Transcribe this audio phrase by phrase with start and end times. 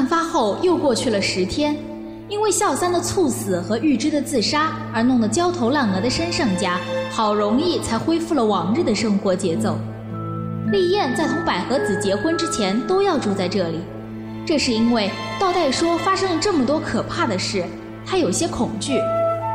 [0.00, 1.76] 案发后又过去了十天，
[2.26, 6.80] 因为孝三的猝死和玉芝的自杀而弄得焦头烂额的申胜家，
[7.10, 9.76] 好容易才恢复了往日的生活节奏。
[10.72, 13.80] 丽燕在同百合子结婚之前都要住在这里，
[14.46, 17.62] 这是因为道代说发生了这么多可怕的事，
[18.06, 18.98] 他有些恐惧，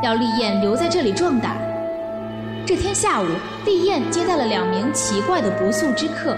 [0.04, 1.56] 要丽燕留在这里壮胆。
[2.64, 3.26] 这天下午，
[3.64, 6.36] 丽燕接待了两名奇怪的不速之客，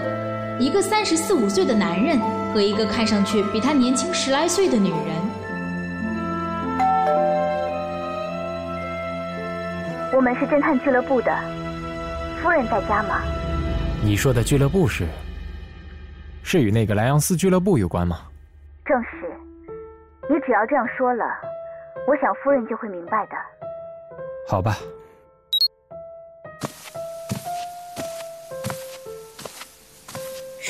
[0.59, 2.19] 一个三十四五岁的男人
[2.53, 4.99] 和一个看上去比他年轻十来岁的女人。
[10.13, 11.33] 我们是侦探俱乐部的，
[12.41, 13.21] 夫人在家吗？
[14.03, 15.05] 你说的俱乐部是，
[16.43, 18.19] 是与那个莱昂斯俱乐部有关吗？
[18.85, 19.09] 正是。
[20.29, 21.25] 你只要这样说了，
[22.07, 23.31] 我想夫人就会明白的。
[24.47, 24.75] 好吧。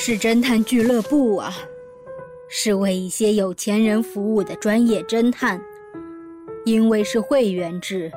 [0.02, 1.54] 是侦探俱乐部啊，
[2.48, 5.62] 是为一些有钱人服务的专业侦探。
[6.64, 8.10] 因为是会员制，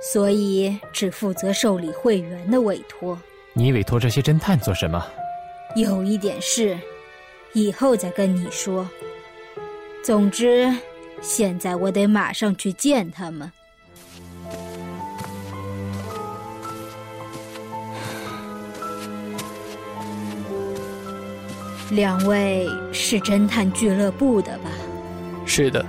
[0.00, 3.18] 所以只负责受理会员的委托。
[3.54, 5.04] 你委托这些侦探做什么？
[5.74, 6.78] 有一点事，
[7.54, 8.88] 以后再跟你说。
[10.04, 10.72] 总之，
[11.20, 13.50] 现在我得马上去见他们。
[21.90, 24.70] 两位是侦探俱乐部的吧？
[25.44, 25.84] 是的，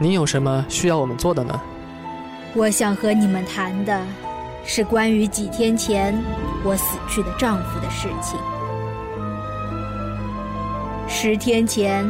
[0.00, 1.60] 您有什么需要我们做的呢？
[2.54, 4.04] 我想和你们谈的，
[4.64, 6.20] 是关于几天前
[6.64, 8.36] 我死去的丈夫的事情。
[11.08, 12.04] 十天前，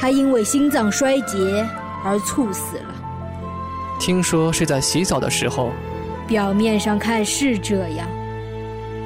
[0.00, 1.64] 他因为心脏衰竭
[2.04, 2.94] 而猝死了。
[4.00, 5.70] 听说是在洗澡的时候。
[6.26, 8.08] 表面上看是这样，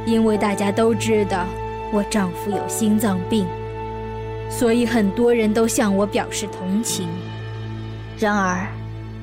[0.06, 1.45] 因为大家都知道
[1.95, 3.47] 我丈夫有心脏病，
[4.50, 7.09] 所以很多人都向我表示同情。
[8.19, 8.67] 然而，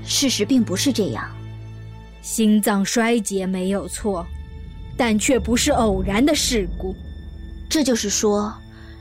[0.06, 1.30] 事实并不是这样。
[2.22, 4.26] 心脏衰竭没有错，
[4.96, 6.96] 但却不是偶然的事故。
[7.70, 8.54] 这就是说，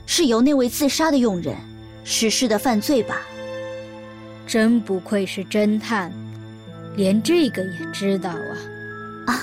[0.05, 1.55] 是由那位自杀的佣人
[2.03, 3.21] 实施的犯罪吧？
[4.45, 6.11] 真不愧是侦探，
[6.97, 8.51] 连这个也知道啊！
[9.27, 9.39] 啊，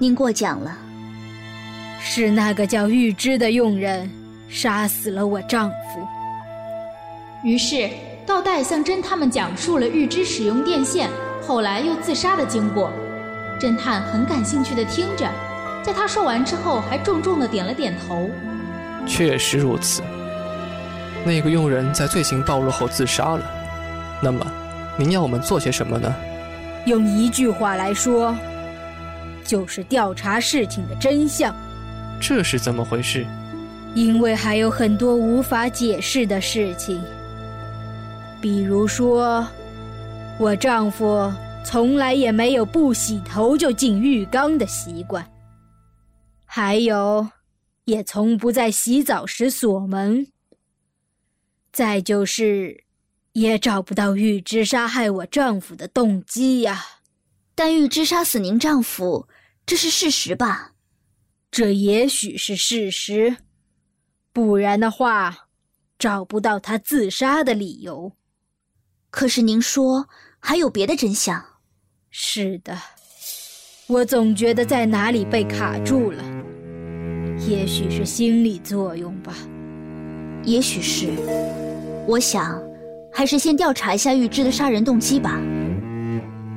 [0.00, 0.76] 您过奖了。
[2.04, 4.10] 是那个叫玉芝的佣人
[4.48, 6.06] 杀死了我丈夫。
[7.44, 7.88] 于是
[8.26, 11.08] 道代向侦探们讲述了玉芝使用电线，
[11.46, 12.92] 后来又自杀的经过。
[13.58, 15.30] 侦探很感兴趣的听着，
[15.82, 18.28] 在他说完之后，还重重的点了点头。
[19.06, 20.02] 确实如此。
[21.24, 23.44] 那个佣人在罪行暴露后自杀了。
[24.20, 24.44] 那么，
[24.96, 26.12] 您要我们做些什么呢？
[26.84, 28.34] 用一句话来说，
[29.44, 31.54] 就是调查事情的真相。
[32.22, 33.26] 这是怎么回事？
[33.96, 37.02] 因为还有很多无法解释的事情，
[38.40, 39.46] 比如说，
[40.38, 41.30] 我丈夫。
[41.64, 45.24] 从来也没有不洗头就进浴缸的习惯，
[46.44, 47.28] 还有，
[47.84, 50.26] 也从不在洗澡时锁门。
[51.72, 52.82] 再就是，
[53.34, 56.84] 也找不到玉芝杀害我丈夫的动机呀。
[57.54, 59.28] 但玉芝杀死您丈夫，
[59.64, 60.71] 这是事实吧？
[61.52, 63.36] 这也许是事实，
[64.32, 65.48] 不然的话，
[65.98, 68.12] 找不到他自杀的理由。
[69.10, 70.08] 可是您说
[70.40, 71.44] 还有别的真相？
[72.08, 72.74] 是的，
[73.86, 76.24] 我总觉得在哪里被卡住了，
[77.46, 79.34] 也许是心理作用吧，
[80.44, 81.10] 也许是。
[82.08, 82.62] 我想，
[83.12, 85.38] 还是先调查一下玉芝的杀人动机吧。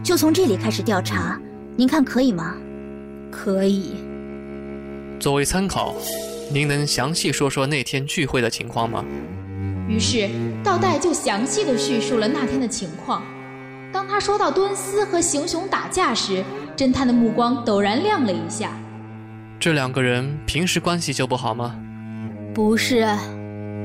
[0.01, 1.37] 就从这里开始调查，
[1.75, 2.55] 您看可以吗？
[3.29, 3.93] 可以。
[5.25, 5.95] 作为参考，
[6.51, 9.03] 您能详细说说那天聚会的情况吗？
[9.89, 10.29] 于是
[10.63, 13.23] 道代就详细的叙述了那天的情况。
[13.91, 16.43] 当他说到敦斯和行雄打架时，
[16.77, 18.69] 侦探的目光陡然亮了一下。
[19.59, 21.75] 这两个人平时关系就不好吗？
[22.53, 23.07] 不是，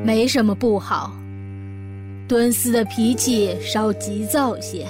[0.05, 1.11] 没什么不好。
[2.29, 4.87] 敦斯的脾气稍急躁些，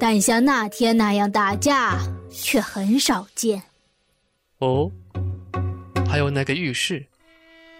[0.00, 2.00] 但像那天那样打架
[2.32, 3.62] 却很少见。
[4.58, 4.90] 哦，
[6.14, 7.06] 还有那个浴室，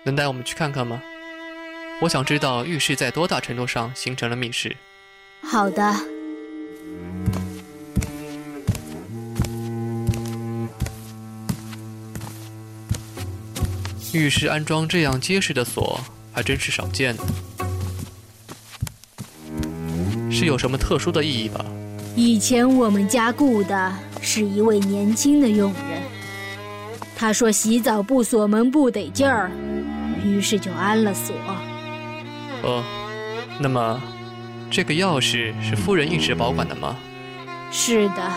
[0.02, 1.00] 能带我们去看看吗？
[2.00, 4.76] 我想知道浴室在多大程度上形成了密室。
[5.40, 5.94] 好的。
[14.12, 16.00] 浴室安装这样结实的锁，
[16.32, 17.22] 还真是少见的。
[20.28, 21.64] 是有什么特殊的意义吧？
[22.16, 25.94] 以前我们家雇的是一位年轻的佣人，
[27.16, 29.50] 他说洗澡不锁门不得劲儿，
[30.25, 31.34] 于是就安了锁。
[32.62, 32.82] 哦，
[33.58, 34.00] 那么，
[34.70, 36.96] 这个钥匙是夫人一直保管的吗？
[37.70, 38.31] 是的，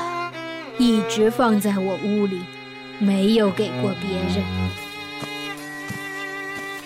[0.77, 2.41] 一直放在我屋里，
[2.99, 4.43] 没有给过别人。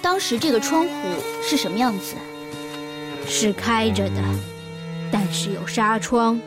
[0.02, 0.90] 当时这个窗户
[1.44, 2.16] 是什么样子？
[3.28, 4.22] 是开着的，
[5.12, 6.40] 但是有纱窗，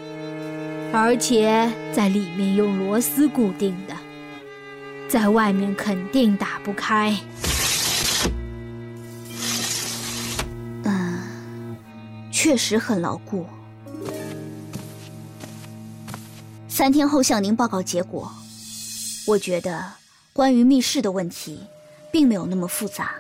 [0.93, 3.94] 而且在里面用螺丝固定的，
[5.15, 7.17] 在外面肯定打不开。
[10.83, 11.77] 嗯，
[12.33, 13.47] 确实很牢固。
[16.67, 18.29] 三天后向您报告结果。
[19.29, 19.85] 我觉得
[20.33, 21.61] 关于密室的问题，
[22.11, 23.13] 并没有那么复杂。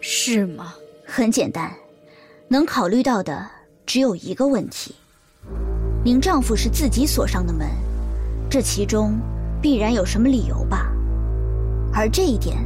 [0.00, 0.74] 是吗？
[1.04, 1.74] 很简单，
[2.46, 3.50] 能考虑到的
[3.84, 4.94] 只有一个问题：
[6.04, 7.68] 您丈夫是自己锁上的门，
[8.48, 9.18] 这其中
[9.60, 10.92] 必然有什么理由吧？
[11.98, 12.58] 而这一点，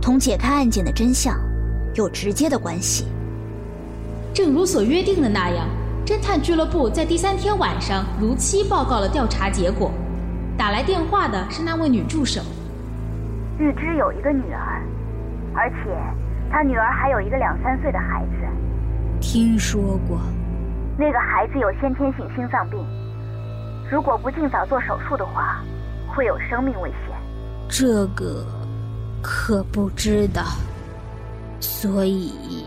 [0.00, 1.36] 同解开案件的真相
[1.94, 3.04] 有直接的关系。
[4.32, 5.66] 正如所约定的那样，
[6.06, 9.90] 侦探俱乐部在第三天晚上如期报告了调查结果。
[10.56, 12.40] 打来电话的是那位女助手。
[13.58, 14.80] 玉芝有一个女儿，
[15.52, 15.76] 而且。
[16.52, 20.18] 她女儿还有一个两三岁的孩子，听说过。
[20.96, 22.84] 那个孩子有先天性心脏病，
[23.90, 25.60] 如果不尽早做手术的话，
[26.08, 27.16] 会有生命危险。
[27.68, 28.44] 这个
[29.22, 30.42] 可不知道，
[31.60, 32.64] 所以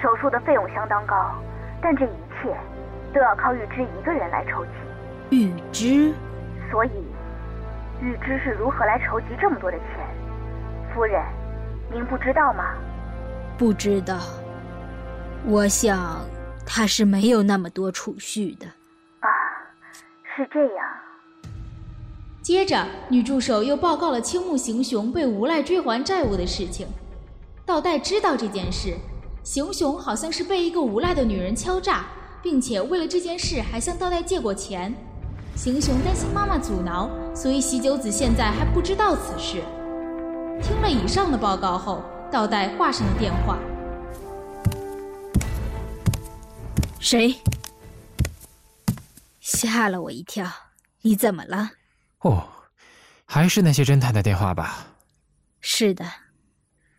[0.00, 1.14] 手术的费用相当高，
[1.80, 2.56] 但这一切
[3.14, 4.70] 都要靠玉芝一个人来筹集。
[5.30, 6.12] 玉芝，
[6.70, 6.90] 所以
[8.00, 9.86] 玉芝是如何来筹集这么多的钱？
[10.92, 11.22] 夫人，
[11.90, 12.74] 您不知道吗？
[13.56, 14.18] 不知道，
[15.46, 16.20] 我想
[16.66, 18.66] 他是没有那么多储蓄的。
[19.20, 19.28] 啊，
[20.36, 20.86] 是这样。
[22.52, 26.86] 接着，女助手又报告了青木行雄被无赖追还债务的事情。
[27.64, 28.94] 道代知道这件事，
[29.42, 32.04] 行雄好像是被一个无赖的女人敲诈，
[32.42, 34.94] 并且为了这件事还向道代借过钱。
[35.56, 39.62] 行雄担心妈妈阻挠，所以喜久子现在还不知道此事。
[40.62, 42.02] 听了以上的报告后。
[42.30, 43.58] 道代挂上了电话。
[47.00, 47.34] 谁？
[49.40, 50.46] 吓了我一跳！
[51.00, 51.70] 你怎么了？
[52.22, 52.48] 哦，
[53.24, 54.86] 还是那些侦探的电话吧。
[55.60, 56.04] 是的。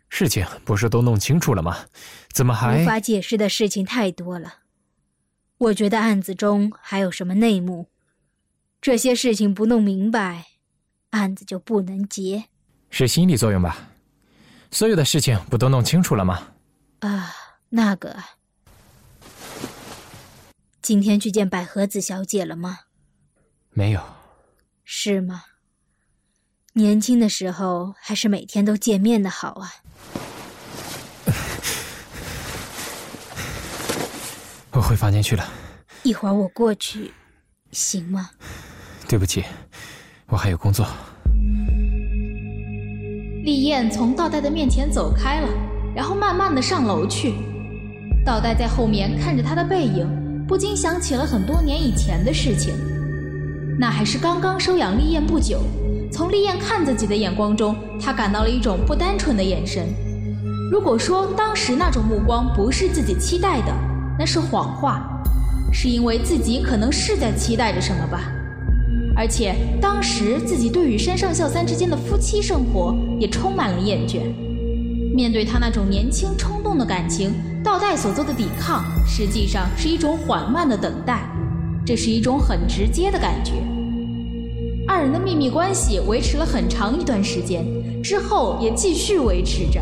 [0.08, 1.86] 事情不是都弄清楚了吗？
[2.32, 2.80] 怎么还……
[2.80, 4.60] 无法解释的事情太多了。
[5.58, 7.88] 我觉得案子中还有什么内幕，
[8.80, 10.46] 这些事情不弄明白，
[11.10, 12.44] 案子就不能结。
[12.90, 13.88] 是心理作用吧？
[14.70, 16.48] 所有的事情不都弄清楚了吗？
[17.00, 17.34] 啊，
[17.70, 18.16] 那个，
[20.82, 22.80] 今天去见百合子小姐了吗？
[23.70, 24.00] 没有。
[24.84, 25.44] 是吗？
[26.74, 29.72] 年轻的时候还是每天都见面的好啊。
[34.72, 35.48] 我回房间去了。
[36.02, 37.12] 一会儿我过去，
[37.70, 38.30] 行吗？
[39.08, 39.44] 对不起，
[40.26, 40.84] 我还有工作。
[43.44, 45.48] 丽燕从道代的面前走开了，
[45.94, 47.34] 然后慢慢的上楼去。
[48.24, 52.74] 道代在后面看着她的背影，不禁想起了很多年以前的事情。
[53.78, 55.60] 那还是刚刚收养丽燕不久，
[56.10, 59.86] 从丽燕看自己的眼光中，他感到了一种不单纯的眼神。
[60.70, 63.72] 如果说当时那种目光不是自己期待的，
[64.18, 65.06] 那是谎话，
[65.72, 68.32] 是因为自己可能是在期待着什么吧。
[69.16, 74.20] 而且当时自己对与山上孝三之间的夫妻生活也充满了厌倦。
[75.14, 81.28] 面对他那种年轻冲动的感情，道代所做的抵抗实际上是一种缓慢的等待，
[81.86, 83.52] 这是一种很直接的感觉。
[84.86, 87.64] 二人的秘密关系维持了很长一段时间，
[88.02, 89.80] 之后也继续维持着。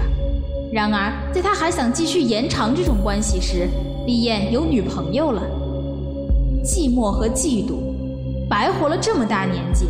[0.73, 3.69] 然而，在他还想继续延长这种关系时，
[4.07, 5.43] 李艳有女朋友了。
[6.65, 7.75] 寂寞和嫉妒。
[8.49, 9.87] 白活了这么大年纪，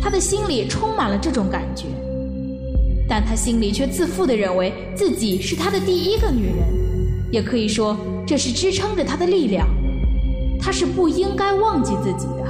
[0.00, 1.86] 他的心里充满了这种感觉，
[3.08, 6.66] 但他心里却自负地认为自己是他的第一个女人，
[7.30, 9.66] 也可以说这是支撑着他的力量。
[10.62, 12.42] 他是不应该忘记自己的。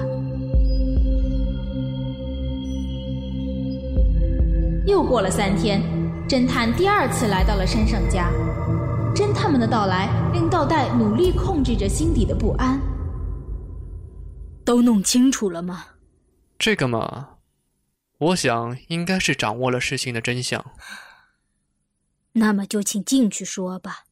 [4.87, 5.81] 又过了三天，
[6.29, 8.31] 侦探第二次来到了山上家。
[9.15, 12.81] 侦探们的到来令道代努力控制着心底的不安。
[14.65, 15.87] 都弄清楚了吗？
[16.59, 17.37] 这个嘛，
[18.19, 20.65] 我想应该是掌握了事情的真相。
[22.33, 24.05] 那么就请进去说吧。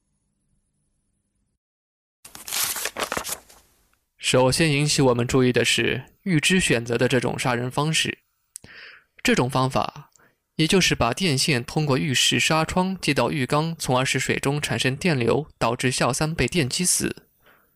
[4.20, 8.18] 首先引起我们注意的是玉芝选择的这种杀人方式。
[9.22, 10.10] 这种方法，
[10.56, 17.24] 也就是把电线通过浴室纱窗接到浴缸，从而使水中产生电流，导致孝三被电击死。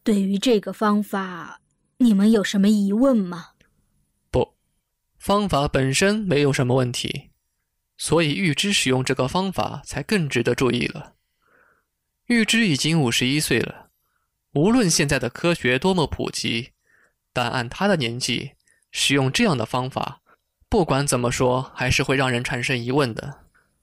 [0.02, 1.62] 对于这个方法，
[1.96, 3.52] 你们有什么疑问吗？
[4.30, 4.54] 不，
[5.18, 7.30] 方法本身没有什么问题，
[7.96, 11.14] 所以玉芝使用这个方法才更值得注意了。
[12.26, 13.83] 玉芝已经五十一岁了，
[14.54, 16.70] 无论现在的科学多么普及，
[17.32, 18.52] 但按他的年纪
[18.92, 20.20] 使用这样的方法，
[20.68, 23.40] 不管怎么说，还是会让人产生疑问的。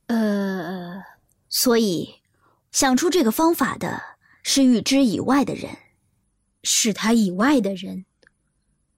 [0.08, 1.04] 呃，
[1.50, 2.22] 所以
[2.72, 4.01] 想出这个方法的
[4.44, 5.78] 是预知以外的人。
[6.63, 8.06] 是他以外的人。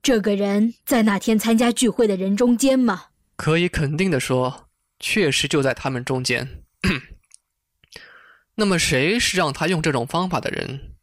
[0.02, 3.06] 这个人在那天参加聚会的人中间吗？
[3.36, 4.68] 可以肯定的说，
[5.00, 6.62] 确实就在他们中间。
[8.56, 10.93] 那么，谁是让他用这种方法的人？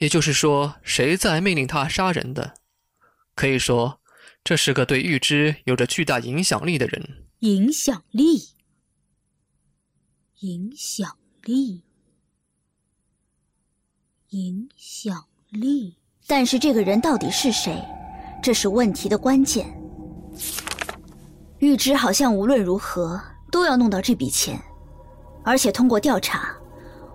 [0.00, 2.54] 也就是说，谁在命令他杀人的？
[3.34, 4.00] 可以说，
[4.42, 7.26] 这是个对玉芝有着巨大影响力的人。
[7.40, 8.48] 影响力，
[10.40, 11.82] 影响力，
[14.30, 15.98] 影响力。
[16.26, 17.82] 但是这个人到底是谁？
[18.42, 19.66] 这是问题的关键。
[21.58, 23.20] 玉芝好像无论如何
[23.52, 24.58] 都要弄到这笔钱，
[25.44, 26.56] 而且通过调查，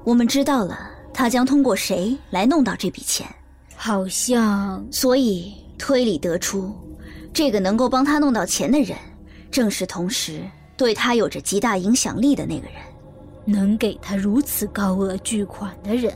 [0.04, 3.26] 我们知道了他将通过谁来弄到这笔钱。
[3.74, 6.76] 好像，所以推理得出，
[7.34, 8.98] 这个能够帮他弄到钱的人，
[9.50, 10.42] 正是同时
[10.76, 12.76] 对他有着极大影响力的那个人。
[13.48, 16.12] 能给他如此高额巨款的人，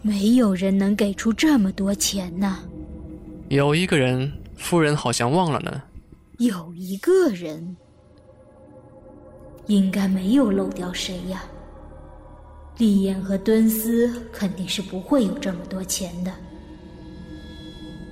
[0.00, 2.58] 没有人能给出这么多钱呢。
[3.48, 5.82] 有一个人，夫人好像忘了呢。
[6.38, 7.76] 有一个人，
[9.66, 11.44] 应该没有漏掉谁呀？
[12.80, 16.32] 丽燕和敦斯肯定是不会有这么多钱的。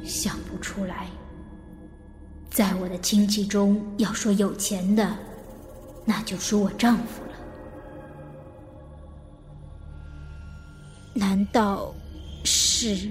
[0.04, 1.06] 想不出来，
[2.50, 5.16] 在我的亲戚中，要说有钱的，
[6.04, 7.30] 那就属我丈夫了。
[11.14, 11.94] 难道
[12.44, 13.08] 是？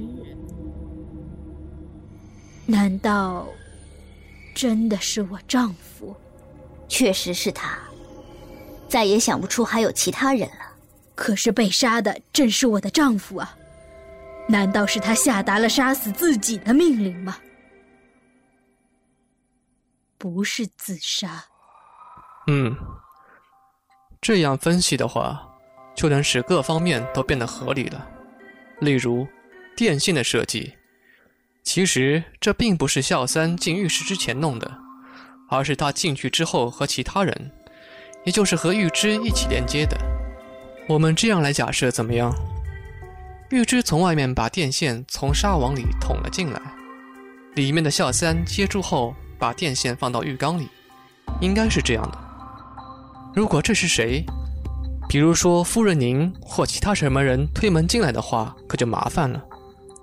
[2.67, 3.47] 难道
[4.53, 6.15] 真的是我丈夫？
[6.87, 7.79] 确实是他，
[8.87, 10.66] 再也想不出还有其他人了。
[11.17, 13.57] 可是被杀的正是我的丈夫啊！
[14.47, 17.37] 难道是他下达了杀死自己的命令吗？
[20.19, 21.43] 不是自杀。
[22.45, 22.77] 嗯，
[24.21, 25.57] 这样分析的话，
[25.95, 28.07] 就能使各方面都变得合理了。
[28.79, 29.27] 例如，
[29.75, 30.77] 电信的设计，
[31.63, 34.79] 其实这并不是孝三进浴室之前弄的，
[35.49, 37.51] 而是他进去之后和其他人，
[38.23, 39.97] 也就是和玉芝一起连接的。
[40.87, 42.33] 我们这样来假设怎么样？
[43.49, 46.61] 玉芝从外面把电线从纱网里捅了进来，
[47.55, 50.69] 里面的孝三接住后把电线放到浴缸里，
[51.41, 52.17] 应该是这样的。
[53.35, 54.23] 如果这是谁，
[55.09, 59.43] 比如说夫人您或其他什么人推门进来的话，可就麻烦了。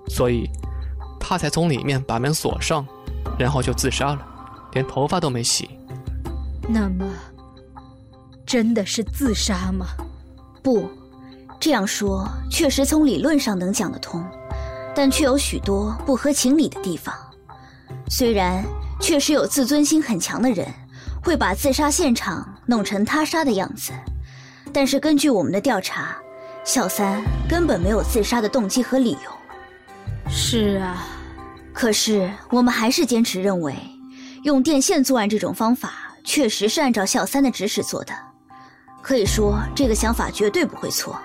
[0.07, 0.47] 所以，
[1.19, 2.85] 他才从里面把门锁上，
[3.39, 4.23] 然后就自杀了，
[4.73, 5.67] 连头发都没洗。
[6.69, 7.11] 那么，
[8.45, 9.87] 真的是自杀吗？
[10.65, 10.89] 不，
[11.59, 14.25] 这样说确实从理论上能讲得通，
[14.95, 17.13] 但却有许多不合情理的地方。
[18.09, 18.65] 虽然
[18.99, 20.67] 确实有自尊心很强的人
[21.23, 23.91] 会把自杀现场弄成他杀的样子，
[24.73, 26.17] 但是根据我们的调查，
[26.63, 30.31] 小三根本没有自杀的动机和理由。
[30.31, 31.05] 是啊，
[31.73, 33.75] 可是我们还是坚持认为，
[34.41, 35.91] 用电线作案这种方法
[36.23, 38.11] 确实是按照小三的指使做的。
[39.05, 41.15] 可以说，这个想法绝对不会错。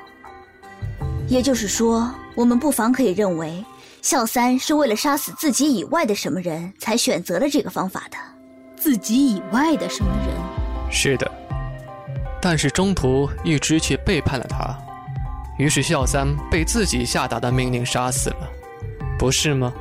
[1.27, 3.65] 也就是说，我们不妨可以认为，
[4.03, 8.19] 孝三是为了杀死自己以外的什么人才选择了这个方法的。
[8.77, 10.93] 自己以外的什么人？
[10.93, 11.33] 是的，
[12.39, 14.77] 但是中途玉芝却背叛了他，
[15.57, 18.51] 于是孝三被自己下达的命令杀死了，
[19.19, 19.73] 不是吗？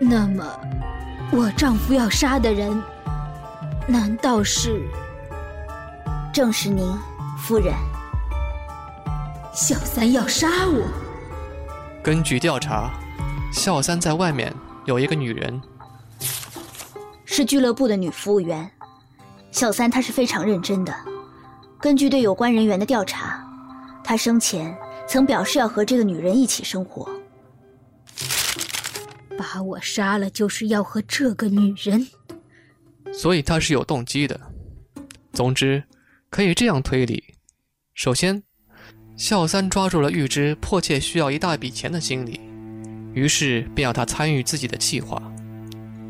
[0.00, 0.42] 那么，
[1.30, 2.82] 我丈夫要杀的人，
[3.86, 4.80] 难道是？
[6.32, 6.82] 正是您。
[7.36, 7.72] 夫人，
[9.52, 10.82] 小三要杀我。
[12.02, 12.90] 根据调查，
[13.52, 14.52] 小三在外面
[14.86, 15.60] 有一个女人，
[17.24, 18.68] 是俱乐部的女服务员。
[19.50, 20.94] 小三她是非常认真的。
[21.78, 23.44] 根据对有关人员的调查，
[24.02, 24.76] 她生前
[25.06, 27.08] 曾表示要和这个女人一起生活。
[29.38, 32.08] 把我杀了，就是要和这个女人。
[33.12, 34.40] 所以他是有动机的。
[35.32, 35.84] 总之。
[36.36, 37.24] 可以这样推理：
[37.94, 38.42] 首先，
[39.16, 42.38] 孝三抓住了玉芝迫切需要一大笔钱的心理，
[43.14, 45.16] 于是便要他参与自己的计划。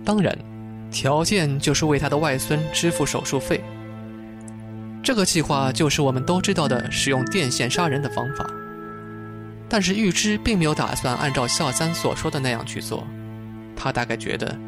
[0.05, 0.37] 当然，
[0.91, 3.63] 条件就是为他的外孙支付手术费。
[5.01, 8.51] 这个计划就是我们都知道的使用电线杀人的方法。
[9.69, 13.07] 但是玉芝并没有打算按照孝三所说的那样去做。
[13.77, 14.59] 他大概觉得，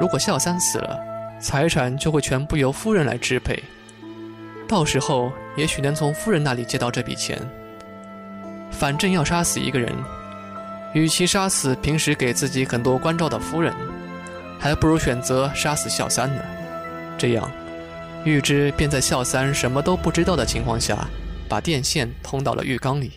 [0.00, 0.96] 如果孝三死了，
[1.40, 3.60] 财产就会全部由夫人来支配，
[4.70, 7.36] 到时候也许能从夫人那里借到这笔钱。
[8.70, 9.92] 反正要杀死一个人，
[10.94, 13.74] 与其杀死平时给自己很多关照的夫人，
[14.60, 16.40] 还不如选择杀死孝三呢。
[17.18, 17.50] 这样，
[18.24, 21.04] 玉芝便在孝三什么都不知道的情况下，
[21.48, 23.10] 把电线通到了浴缸里。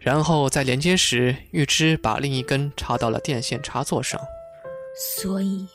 [0.00, 4.20] 然后在连接时，玉芝把另一根插到了电线插座上。
[5.14, 5.68] 所以，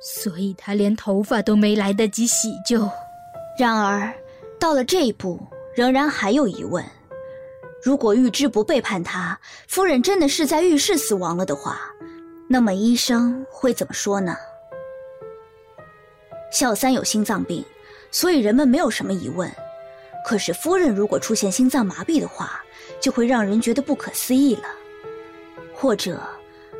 [0.00, 2.88] 所以他连头发都没来得及洗就。
[3.56, 4.12] 然而，
[4.58, 5.40] 到了这一步，
[5.74, 6.84] 仍然还有疑问：
[7.82, 11.78] 如果玉芝不背叛他，夫人真的是在浴室死亡了的话，
[12.48, 14.36] 那么医生会怎么说呢？
[16.50, 17.64] 小三有心脏病，
[18.10, 19.50] 所以人们没有什么疑问。
[20.26, 22.60] 可是夫人如果出现心脏麻痹的话，
[23.00, 24.64] 就会让人觉得不可思议了。
[25.72, 26.20] 或者，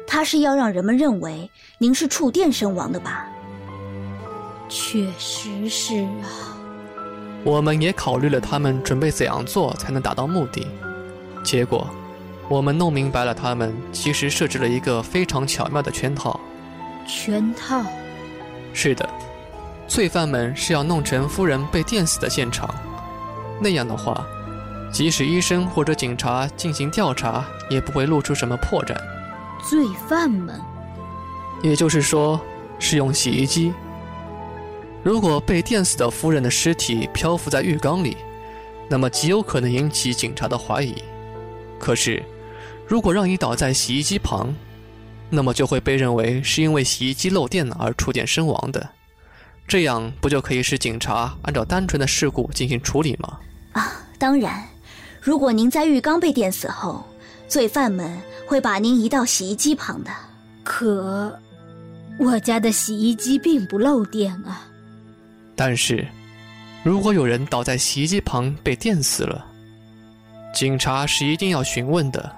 [0.06, 3.28] 他是要让人们认为您是触电身亡的吧？
[4.68, 6.53] 确实是啊。
[7.44, 10.66] 我们也考虑了他们准备怎样做才能达到目的，
[11.44, 11.86] 结果，
[12.48, 16.40] 我们弄明白了他们其实设置了一个非常巧妙的圈套。
[17.06, 17.82] 圈套？
[18.72, 19.06] 是的，
[19.86, 22.74] 罪犯们是要弄成夫人被电死的现场。
[23.60, 24.26] 那样的话，
[24.90, 28.96] 即使医生或者警察进行调查，也不会露出什么破绽。
[29.62, 30.58] 罪犯们，
[31.62, 32.40] 也就是说，
[32.78, 33.72] 是用洗衣机。
[35.04, 38.16] 如果被电死的夫人的尸体漂浮在浴缸里，
[38.88, 40.94] 那么极有可能引起警察的怀疑。
[41.78, 42.22] 可是，
[42.86, 44.54] 如果让你倒在洗衣机旁，
[45.28, 48.88] 那么就会被认为是因为洗衣机漏电而触电身亡的。
[49.68, 53.38] 这样不就可以使警察按照单纯的事故进行处理吗？
[53.72, 54.66] 啊，当然，
[55.20, 57.04] 如果您在浴缸被电死后，
[57.46, 58.10] 罪犯们
[58.46, 60.10] 会把您移到洗衣机旁的。
[60.62, 61.38] 可，
[62.18, 64.66] 我家的洗衣机并不漏电啊。
[65.56, 66.06] 但是，
[66.82, 69.46] 如果有人倒在洗衣机旁被电死了，
[70.52, 72.30] 警察是一定要询问的，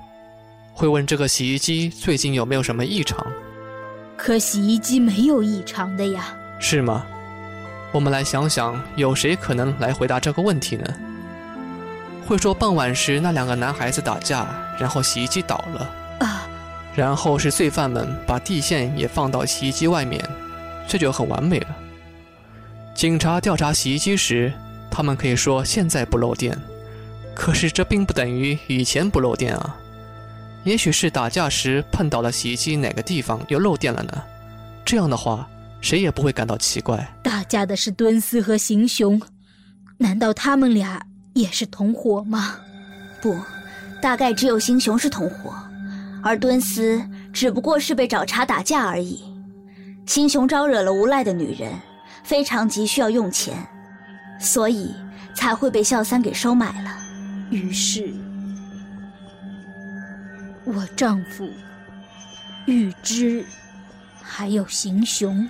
[0.72, 3.26] 会问这个洗衣机最近有没有什么异常。
[4.16, 6.35] 可洗衣机没有异常的呀。
[6.59, 7.05] 是吗？
[7.92, 10.85] 我们来想想，有谁可能来回答这个问题呢？
[12.26, 14.46] 会说傍晚时那两个男孩子打架，
[14.79, 16.46] 然后洗衣机倒了啊，
[16.94, 20.22] 然后是罪犯们把地线也放到洗衣机外面，
[20.88, 21.76] 这就很完美了。
[22.97, 24.51] 警察调查洗衣机时，
[24.91, 26.59] 他们可以说现在不漏电，
[27.35, 29.77] 可是这并不等于以前不漏电啊。
[30.65, 34.23] 也许是打架时碰到了洗衣机哪个地方又漏电了呢？
[34.85, 35.47] 这样的话。
[35.83, 37.07] 谁也不会感到奇怪。
[37.23, 39.21] 打架的是敦斯和行雄，
[39.99, 41.01] 难道他们俩
[41.35, 42.57] 也是同伙吗？
[43.21, 43.39] 不，
[44.01, 45.55] 大概只有行雄是同伙，
[46.25, 47.01] 而敦斯
[47.33, 49.23] 只不过是被找茬打架而已。
[50.07, 51.71] 行雄招惹了无赖的女人，
[52.27, 53.57] 非常急需要用钱，
[54.41, 54.93] 所以
[55.33, 56.91] 才会被孝三给收买了。
[57.51, 58.12] 于是，
[60.65, 61.49] 我丈夫
[62.67, 63.47] 玉芝
[64.21, 65.49] 还有行雄。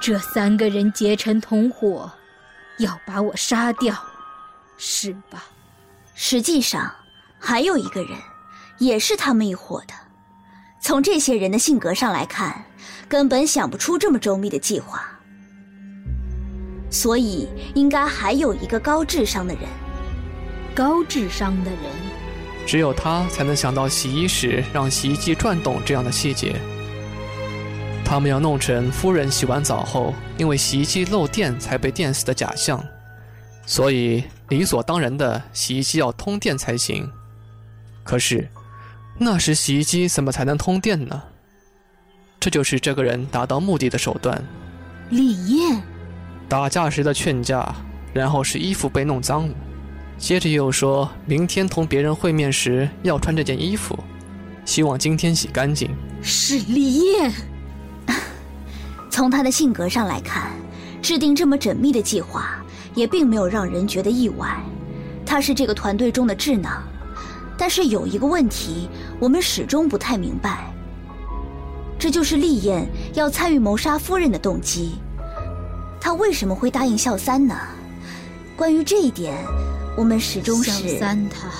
[0.00, 2.10] 这三个人结成同伙，
[2.78, 3.96] 要把我杀掉，
[4.76, 5.44] 是吧？
[6.16, 6.92] 实际上，
[7.38, 8.18] 还有一个人，
[8.78, 9.94] 也是他们一伙的。
[10.80, 12.64] 从这些人的性格上来看，
[13.08, 15.08] 根本想不出这么周密的计划。
[16.96, 19.64] 所以，应该还有一个高智商的人。
[20.74, 21.80] 高智商的人，
[22.66, 26.56] 只有他才能想到洗衣时让洗衣机转动这样的细节。
[28.02, 32.82] 他们要弄成夫人洗完澡后因为洗衣机漏电才被电死的假象，
[33.66, 37.06] 所以理所当然的洗衣机要通电才行。
[38.04, 38.48] 可是，
[39.18, 41.22] 那时洗衣机怎么才能通电呢？
[42.40, 44.42] 这就是这个人达到目的的手段。
[45.10, 45.82] 李艳，
[46.48, 47.74] 打架时的劝架，
[48.12, 49.54] 然后是衣服被弄脏了，
[50.16, 53.98] 接着又说明天同别人会面时要穿这件衣服，
[54.64, 55.90] 希望今天洗干净。
[56.22, 57.32] 是李艳。
[59.10, 60.52] 从他的性格上来看，
[61.02, 62.62] 制定这么缜密的计划
[62.94, 64.62] 也并没有让人觉得意外。
[65.24, 66.82] 他是这个团队中的智囊，
[67.58, 70.72] 但是有一个问题我们始终不太明白，
[71.98, 74.96] 这就是丽燕要参与谋杀夫人的动机。
[76.06, 77.58] 他为什么会答应孝三呢？
[78.56, 79.44] 关于这一点，
[79.96, 81.50] 我们始终是三他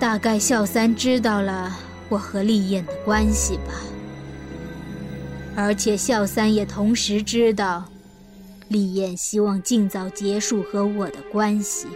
[0.00, 1.70] 大概孝三知道了
[2.08, 3.74] 我和丽燕的关系吧。
[5.54, 7.84] 而且孝三也同时知道，
[8.68, 11.86] 丽燕希望尽早结束和我的关系。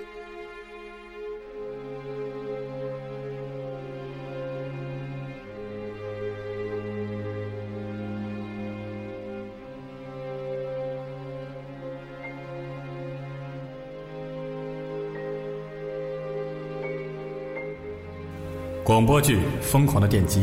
[18.87, 20.42] 广播剧《疯狂的电击》，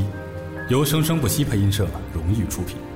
[0.69, 2.92] 由生生不息配音社荣誉出品。